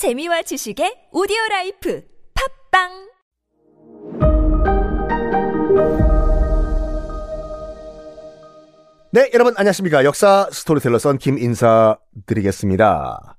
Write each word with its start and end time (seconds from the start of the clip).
재미와 0.00 0.40
지식의 0.40 1.12
오디오 1.12 1.36
라이프 1.50 2.02
팝빵 2.32 2.88
네, 9.12 9.30
여러분 9.34 9.52
안녕하십니까. 9.58 10.06
역사 10.06 10.48
스토리텔러 10.50 10.98
썬킴 10.98 11.36
인사 11.36 11.98
드리겠습니다. 12.24 13.36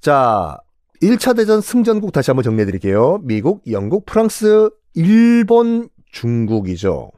자, 0.00 0.58
1차 1.00 1.36
대전 1.36 1.60
승전국 1.60 2.10
다시 2.10 2.32
한번 2.32 2.42
정리해 2.42 2.66
드릴게요. 2.66 3.20
미국, 3.22 3.62
영국, 3.70 4.04
프랑스, 4.04 4.70
일본, 4.94 5.88
중국이죠. 6.10 7.12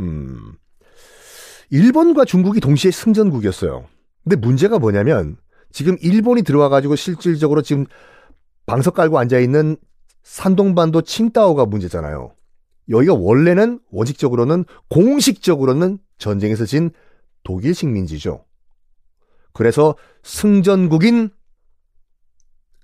음. 0.00 0.54
일본과 1.68 2.24
중국이 2.24 2.60
동시에 2.60 2.90
승전국이었어요. 2.90 3.84
근데 4.24 4.36
문제가 4.36 4.78
뭐냐면 4.78 5.36
지금 5.72 5.96
일본이 6.00 6.42
들어와 6.42 6.68
가지고 6.68 6.96
실질적으로 6.96 7.62
지금 7.62 7.86
방석 8.66 8.94
깔고 8.94 9.18
앉아 9.18 9.38
있는 9.38 9.76
산동반도 10.22 11.02
칭다오가 11.02 11.66
문제잖아요. 11.66 12.34
여기가 12.90 13.14
원래는 13.14 13.80
원칙적으로는 13.90 14.64
공식적으로는 14.88 15.98
전쟁에서 16.18 16.64
진 16.64 16.90
독일 17.42 17.74
식민지죠. 17.74 18.44
그래서 19.52 19.96
승전국인 20.22 21.30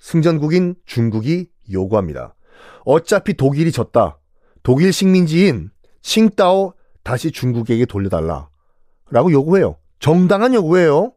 승전국인 0.00 0.76
중국이 0.84 1.48
요구합니다. 1.70 2.34
어차피 2.84 3.34
독일이 3.34 3.72
졌다. 3.72 4.18
독일 4.62 4.92
식민지인 4.92 5.70
칭다오 6.02 6.74
다시 7.02 7.30
중국에게 7.30 7.84
돌려달라. 7.86 8.48
라고 9.10 9.32
요구해요. 9.32 9.76
정당한 9.98 10.54
요구예요. 10.54 11.12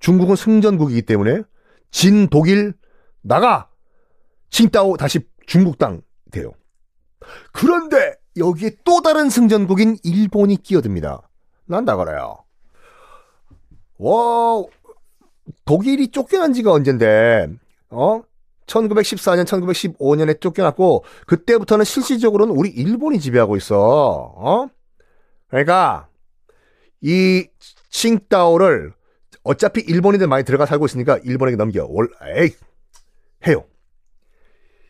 중국은 0.00 0.36
승전국이기 0.36 1.02
때문에 1.02 1.42
진 1.90 2.28
독일 2.28 2.74
나가! 3.22 3.68
칭다오 4.50 4.96
다시 4.96 5.20
중국 5.46 5.78
땅 5.78 6.00
돼요. 6.30 6.52
그런데 7.52 8.14
여기에 8.36 8.76
또 8.84 9.02
다른 9.02 9.28
승전국인 9.30 9.98
일본이 10.02 10.56
끼어듭니다. 10.56 11.28
난 11.66 11.84
나가라요. 11.84 12.38
와, 13.98 14.64
독일이 15.64 16.08
쫓겨난 16.08 16.52
지가 16.52 16.72
언젠데, 16.72 17.48
어? 17.90 18.22
1914년, 18.66 19.44
1915년에 19.44 20.40
쫓겨났고, 20.40 21.04
그때부터는 21.26 21.84
실질적으로는 21.84 22.54
우리 22.54 22.68
일본이 22.70 23.18
지배하고 23.18 23.56
있어. 23.56 23.76
어? 24.36 24.68
그러니까, 25.48 26.08
이 27.00 27.48
칭다오를 27.90 28.92
어차피 29.48 29.80
일본인들 29.80 30.26
많이 30.26 30.44
들어가 30.44 30.66
살고 30.66 30.84
있으니까 30.84 31.16
일본에게 31.24 31.56
넘겨. 31.56 31.86
월, 31.88 32.10
에이! 32.36 32.50
해요. 33.46 33.64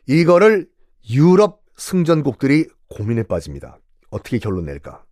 이거를 0.06 0.68
유럽 1.10 1.62
승전국들이 1.76 2.66
고민에 2.88 3.22
빠집니다. 3.22 3.78
어떻게 4.10 4.38
결론 4.38 4.64
낼까? 4.64 5.04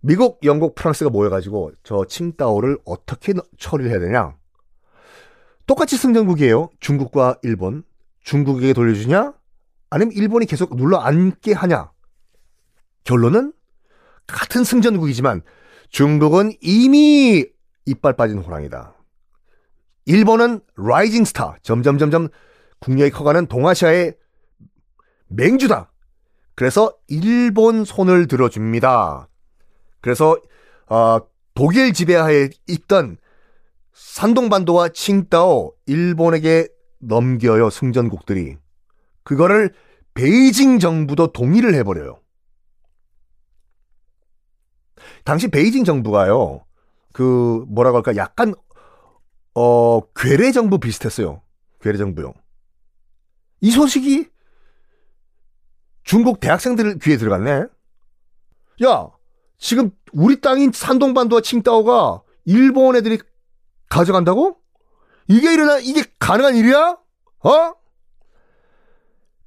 미국, 0.00 0.38
영국, 0.44 0.74
프랑스가 0.74 1.10
모여가지고 1.10 1.72
저 1.82 2.06
칭다오를 2.06 2.78
어떻게 2.86 3.34
처리를 3.58 3.90
해야 3.90 4.00
되냐? 4.00 4.36
똑같이 5.66 5.98
승전국이에요. 5.98 6.70
중국과 6.80 7.40
일본. 7.42 7.82
중국에게 8.22 8.72
돌려주냐? 8.72 9.34
아니면 9.90 10.12
일본이 10.14 10.46
계속 10.46 10.76
눌러 10.76 10.96
앉게 10.96 11.52
하냐? 11.52 11.90
결론은 13.04 13.52
같은 14.26 14.64
승전국이지만 14.64 15.42
중국은 15.90 16.52
이미 16.62 17.51
이빨 17.86 18.14
빠진 18.14 18.38
호랑이다. 18.38 18.94
일본은 20.06 20.60
rising 20.76 21.24
star, 21.24 21.56
점점 21.62 21.98
점점 21.98 22.28
국력이 22.80 23.10
커가는 23.10 23.46
동아시아의 23.46 24.14
맹주다. 25.28 25.92
그래서 26.54 26.94
일본 27.08 27.84
손을 27.84 28.26
들어줍니다. 28.26 29.28
그래서 30.00 30.36
어, 30.86 31.20
독일 31.54 31.92
지배하에 31.92 32.50
있던 32.68 33.16
산동반도와 33.92 34.88
칭다오 34.90 35.74
일본에게 35.86 36.68
넘겨요 36.98 37.70
승전국들이. 37.70 38.56
그거를 39.22 39.72
베이징 40.14 40.78
정부도 40.78 41.32
동의를 41.32 41.74
해버려요. 41.74 42.20
당시 45.24 45.48
베이징 45.48 45.84
정부가요, 45.84 46.64
그, 47.12 47.64
뭐라고 47.68 47.96
할까, 47.98 48.16
약간, 48.16 48.54
어, 49.54 50.00
괴뢰 50.14 50.52
정부 50.52 50.78
비슷했어요. 50.78 51.42
괴뢰 51.80 51.98
정부요. 51.98 52.34
이 53.60 53.70
소식이 53.70 54.28
중국 56.04 56.40
대학생들 56.40 56.98
귀에 56.98 57.16
들어갔네? 57.16 57.66
야, 58.84 59.08
지금 59.58 59.90
우리 60.12 60.40
땅인 60.40 60.72
산동반도와 60.72 61.42
칭다오가 61.42 62.22
일본 62.44 62.96
애들이 62.96 63.18
가져간다고? 63.88 64.56
이게 65.28 65.52
일어나, 65.52 65.78
이게 65.78 66.02
가능한 66.18 66.56
일이야? 66.56 66.98
어? 67.44 67.74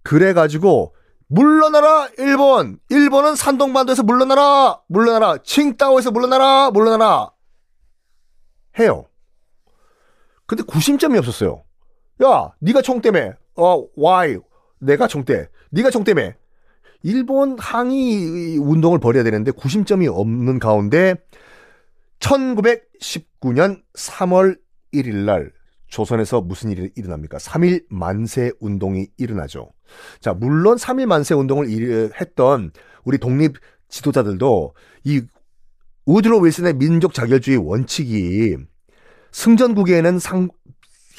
그래 0.03 0.33
가지고, 0.33 0.95
물러나라, 1.27 2.07
일본! 2.19 2.79
일본은 2.89 3.35
산동반도에서 3.35 4.03
물러나라! 4.03 4.79
물러나라! 4.87 5.37
칭다오에서 5.43 6.11
물러나라! 6.11 6.71
물러나라! 6.71 7.31
해요. 8.80 9.06
근데 10.46 10.63
구심점이 10.63 11.18
없었어요. 11.18 11.63
야, 12.24 12.52
네가 12.59 12.81
총 12.81 13.02
때문에. 13.02 13.34
어, 13.56 13.86
why? 13.97 14.38
내가 14.80 15.08
총 15.08 15.25
때. 15.25 15.50
네가 15.72 15.90
총 15.90 16.03
때문에. 16.03 16.36
일본 17.03 17.58
항의 17.59 18.58
운동을 18.58 19.00
벌여야 19.00 19.24
되는데 19.24 19.52
구심점이 19.52 20.08
없는 20.08 20.59
가운데 20.59 21.16
1919년 22.19 23.84
3월 23.94 24.58
1일 24.94 25.25
날 25.25 25.52
조선에서 25.88 26.42
무슨 26.42 26.72
일이 26.72 26.90
일어납니까? 26.96 27.38
3일 27.38 27.86
만세 27.90 28.52
운동이 28.59 29.07
일어나죠. 29.18 29.72
자, 30.19 30.34
물론 30.34 30.78
3일 30.78 31.06
만세 31.06 31.36
운동을 31.36 31.68
했던 32.19 32.72
우리 33.03 33.18
독립 33.19 33.57
지도자들도 33.88 34.74
이 35.03 35.22
우드로 36.05 36.39
윌슨의 36.39 36.73
민족 36.73 37.13
자결주의 37.13 37.57
원칙이 37.57 38.57
승전국에는 39.31 40.19
상, 40.19 40.49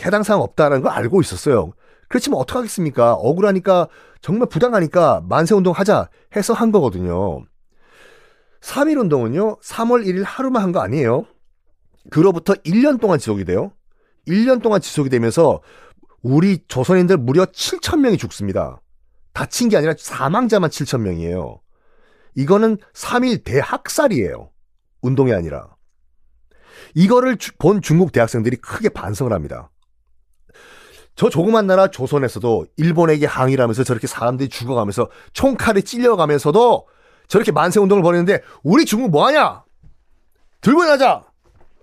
해당 0.04 0.22
사항 0.22 0.41
없다는 0.41 0.82
걸 0.82 0.92
알고 0.92 1.20
있었어요. 1.20 1.72
그렇지만 2.08 2.41
어떡하겠습니까? 2.41 3.14
억울하니까 3.14 3.88
정말 4.20 4.48
부당하니까 4.48 5.22
만세운동 5.28 5.72
하자 5.72 6.08
해서 6.36 6.52
한 6.54 6.70
거거든요. 6.72 7.44
3일 8.60 8.98
운동은요, 9.00 9.58
3월 9.60 10.06
1일 10.06 10.22
하루만 10.25 10.62
한 10.62 10.72
거 10.72 10.80
아니에요. 10.80 11.26
그로부터 12.10 12.54
1년 12.54 13.00
동안 13.00 13.19
지속이 13.19 13.44
돼요. 13.44 13.72
1년 14.28 14.62
동안 14.62 14.80
지속이 14.80 15.10
되면서 15.10 15.60
우리 16.22 16.58
조선인들 16.66 17.16
무려 17.19 17.44
7천 17.46 17.98
명이 18.00 18.16
죽습니다. 18.19 18.80
다친 19.32 19.69
게 19.69 19.76
아니라 19.76 19.94
사망자만 19.98 20.70
7천 20.70 21.00
명이에요. 21.00 21.60
이거는 22.34 22.78
3일 22.94 23.44
대학살이에요. 23.44 24.50
운동이 25.06 25.33
아니라. 25.33 25.75
이거를 26.94 27.37
본 27.59 27.83
중국 27.83 28.12
대학생들이 28.12 28.56
크게 28.56 28.89
반성을 28.91 29.33
합니다. 29.33 29.71
저 31.15 31.31
조그만 31.31 31.67
나라 31.67 31.89
조선에서도 31.89 32.67
일본에게 32.77 33.27
항의를 33.27 33.62
하면서 33.62 33.83
저렇게 33.84 34.06
사람들이 34.06 34.49
죽어가면서 34.50 35.09
총칼에 35.33 35.81
찔려가면서도 35.81 36.87
저렇게 37.28 37.53
만세 37.53 37.81
운동을 37.81 38.03
벌이는데 38.03 38.43
우리 38.62 38.84
중국 38.84 39.11
뭐하냐? 39.11 39.65
들고 40.61 40.84
나자! 40.84 41.25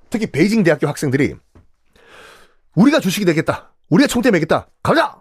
특히 0.09 0.27
베이징 0.27 0.63
대학교 0.63 0.87
학생들이 0.87 1.35
우리가 2.75 2.99
주식이 2.99 3.25
되겠다. 3.25 3.73
우리가 3.89 4.07
총대 4.07 4.29
매겠다. 4.31 4.67
가자! 4.83 5.17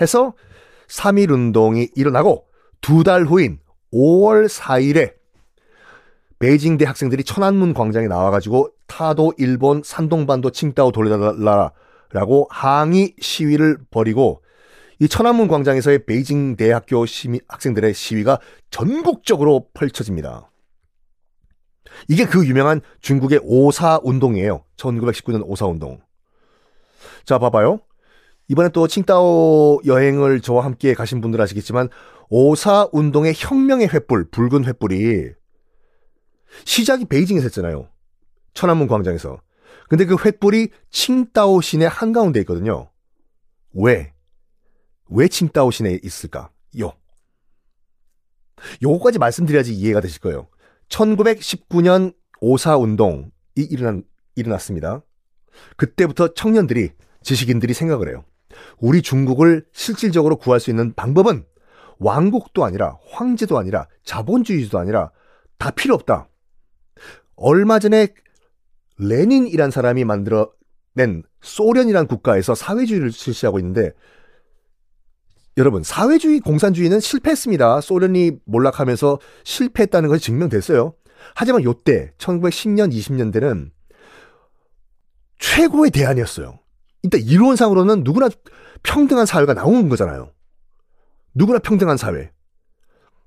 해서 0.00 0.34
3.1 0.88 1.30
운동이 1.30 1.90
일어나고 1.94 2.46
두 2.80 3.04
달 3.04 3.24
후인 3.24 3.60
5월 3.92 4.48
4일에 4.48 5.14
베이징 6.42 6.76
대 6.76 6.84
학생들이 6.86 7.22
천안문 7.22 7.72
광장에 7.72 8.08
나와가지고 8.08 8.70
타도 8.88 9.32
일본 9.38 9.80
산동반도 9.84 10.50
칭다오 10.50 10.90
돌려달라라고 10.90 12.48
항의 12.50 13.14
시위를 13.20 13.78
벌이고 13.92 14.42
이 14.98 15.06
천안문 15.06 15.46
광장에서의 15.46 16.04
베이징 16.04 16.56
대학교 16.56 17.06
시민 17.06 17.38
학생들의 17.46 17.94
시위가 17.94 18.40
전국적으로 18.70 19.68
펼쳐집니다. 19.72 20.50
이게 22.08 22.24
그 22.24 22.44
유명한 22.44 22.80
중국의 23.02 23.38
오사 23.44 24.00
운동이에요. 24.02 24.64
1919년 24.76 25.44
오사 25.46 25.66
운동. 25.66 26.00
자, 27.24 27.38
봐봐요. 27.38 27.78
이번에 28.48 28.70
또 28.70 28.88
칭다오 28.88 29.82
여행을 29.86 30.40
저와 30.40 30.64
함께 30.64 30.92
가신 30.92 31.20
분들 31.20 31.40
아시겠지만 31.40 31.88
오사 32.30 32.88
운동의 32.90 33.32
혁명의 33.36 33.86
횃불, 33.86 34.32
붉은 34.32 34.64
횃불이 34.64 35.40
시작이 36.64 37.06
베이징에서 37.06 37.44
했잖아요. 37.44 37.88
천안문 38.54 38.88
광장에서. 38.88 39.40
근데 39.88 40.04
그 40.04 40.16
횃불이 40.16 40.70
칭다오 40.90 41.60
시내 41.60 41.86
한가운데 41.86 42.40
있거든요. 42.40 42.90
왜? 43.74 44.12
왜 45.08 45.28
칭다오 45.28 45.70
시내에 45.70 46.00
있을까? 46.02 46.50
요. 46.80 46.92
요거까지 48.82 49.18
말씀드려야지 49.18 49.74
이해가 49.74 50.00
되실 50.00 50.20
거예요. 50.20 50.48
1919년 50.88 52.14
오사 52.40 52.76
운동이 52.76 53.30
일어난, 53.56 54.04
일어났습니다. 54.34 55.02
그때부터 55.76 56.34
청년들이, 56.34 56.90
지식인들이 57.22 57.74
생각을 57.74 58.08
해요. 58.08 58.24
우리 58.78 59.02
중국을 59.02 59.66
실질적으로 59.72 60.36
구할 60.36 60.60
수 60.60 60.70
있는 60.70 60.94
방법은 60.94 61.44
왕국도 61.98 62.64
아니라 62.64 62.98
황제도 63.10 63.58
아니라 63.58 63.86
자본주의도 64.04 64.78
아니라 64.78 65.12
다 65.58 65.70
필요 65.70 65.94
없다. 65.94 66.28
얼마 67.42 67.80
전에 67.80 68.08
레닌이란 68.98 69.72
사람이 69.72 70.04
만들어낸 70.04 71.24
소련이란 71.40 72.06
국가에서 72.06 72.54
사회주의를 72.54 73.10
실시하고 73.10 73.58
있는데 73.58 73.90
여러분 75.56 75.82
사회주의 75.82 76.40
공산주의는 76.40 77.00
실패했습니다. 77.00 77.80
소련이 77.80 78.38
몰락하면서 78.44 79.18
실패했다는 79.44 80.08
것이 80.08 80.24
증명됐어요. 80.24 80.94
하지만 81.34 81.64
요때 81.64 82.12
1910년 82.18 82.92
20년대는 82.92 83.70
최고의 85.38 85.90
대안이었어요. 85.90 86.58
일단 87.02 87.20
이론상으로는 87.20 88.04
누구나 88.04 88.28
평등한 88.84 89.26
사회가 89.26 89.54
나오는 89.54 89.88
거잖아요. 89.88 90.32
누구나 91.34 91.58
평등한 91.58 91.96
사회. 91.96 92.30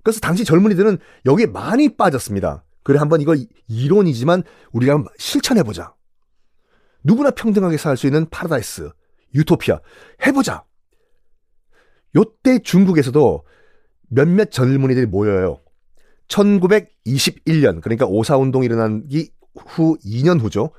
그래서 0.04 0.20
당시 0.22 0.46
젊은이들은 0.46 1.00
여기에 1.26 1.48
많이 1.48 1.96
빠졌습니다. 1.96 2.65
그래 2.86 3.00
한번 3.00 3.20
이거 3.20 3.36
이론이지만 3.68 4.44
우리가 4.72 4.94
한번 4.94 5.12
실천해 5.18 5.64
보자. 5.64 5.96
누구나 7.04 7.32
평등하게 7.32 7.78
살 7.78 7.98
수 7.98 8.06
있는 8.06 8.30
파라다이스, 8.30 8.92
유토피아 9.34 9.80
해보자. 10.26 10.64
요때 12.16 12.60
중국에서도 12.60 13.44
몇몇 14.10 14.52
젊은이들이 14.52 15.08
모여요. 15.08 15.62
1921년 16.28 17.82
그러니까 17.82 18.06
오사운동이 18.06 18.66
일어나기 18.68 19.31
후 19.56 19.98
2년 20.06 20.40
후죠. 20.40 20.70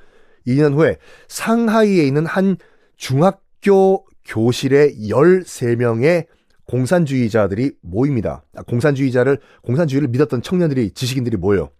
2년 0.46 0.74
후에 0.74 0.98
상하이에 1.26 2.06
있는 2.06 2.24
한 2.24 2.56
중학교 2.96 4.04
교실에 4.24 4.94
13명의 4.94 6.26
공산주의자들이 6.66 7.72
모입니다. 7.82 8.44
아, 8.54 8.62
공산주의자를, 8.62 9.38
공산주의를 9.62 10.08
믿었던 10.08 10.42
청년들이, 10.42 10.92
지식인들이 10.92 11.36
모여요. 11.36 11.70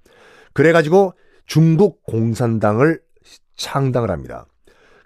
그래가지고 0.57 1.13
중국 1.45 2.03
공산당을 2.05 3.03
창당을 3.57 4.11
합니다. 4.11 4.47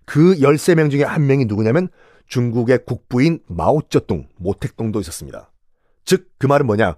그 0.04 0.36
13명 0.36 0.92
중에 0.92 1.02
한 1.02 1.26
명이 1.26 1.46
누구냐면 1.46 1.88
중국의 2.28 2.84
국부인 2.86 3.40
마오쩌둥, 3.48 4.28
모택동도 4.36 5.00
있었습니다. 5.00 5.50
즉, 6.04 6.30
그 6.38 6.46
말은 6.46 6.66
뭐냐? 6.66 6.94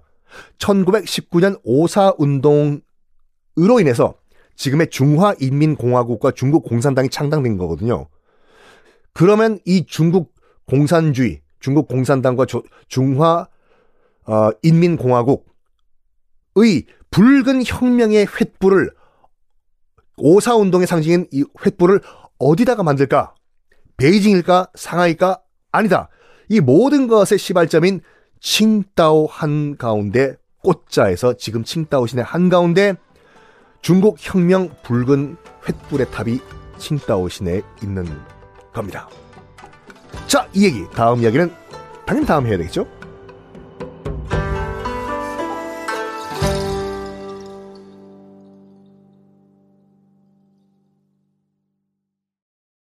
1919년 0.59 1.59
오사운동으로 1.63 2.83
인해서 3.79 4.13
지금의 4.55 4.91
중화인민공화국과 4.91 6.29
중국 6.31 6.63
공산당이 6.63 7.09
창당된 7.09 7.57
거거든요. 7.57 8.07
그러면 9.13 9.57
이 9.65 9.87
중국 9.87 10.35
공산주의, 10.67 11.41
중국 11.59 11.87
공산당과 11.87 12.45
조, 12.45 12.61
중화 12.87 13.47
어, 14.27 14.51
인민공화국의 14.61 15.45
붉은 17.13 17.61
혁명의 17.63 18.25
횃불을 18.25 18.91
오사 20.17 20.55
운동의 20.55 20.87
상징인 20.87 21.27
이 21.31 21.43
횃불을 21.43 22.01
어디다가 22.39 22.81
만들까? 22.81 23.35
베이징일까? 23.97 24.71
상하이일까? 24.73 25.39
아니다. 25.71 26.09
이 26.49 26.59
모든 26.59 27.07
것의 27.07 27.37
시발점인 27.37 28.01
칭다오 28.41 29.27
한가운데 29.27 30.37
꽃자에서 30.63 31.37
지금 31.37 31.63
칭다오 31.63 32.07
시내 32.07 32.23
한가운데 32.25 32.95
중국 33.83 34.17
혁명 34.19 34.71
붉은 34.81 35.37
횃불의 35.65 36.09
탑이 36.09 36.39
칭다오 36.79 37.29
시내에 37.29 37.61
있는 37.83 38.05
겁니다. 38.73 39.07
자, 40.25 40.47
이 40.53 40.65
얘기 40.65 40.83
다음 40.95 41.21
이야기는 41.21 41.53
당연히 42.07 42.25
다음 42.25 42.47
해야 42.47 42.57
되겠죠? 42.57 42.87